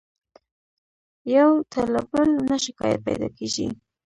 يو 1.35 1.49
ته 1.71 1.81
له 1.93 2.01
بل 2.11 2.29
نه 2.49 2.57
شکايت 2.65 2.99
پيدا 3.07 3.27
کېږي. 3.37 3.67